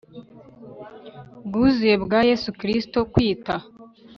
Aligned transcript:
bwuzuye 1.45 1.95
bwa 2.03 2.19
Yesu 2.29 2.49
Kristo 2.59 2.99
kwita 3.13 3.55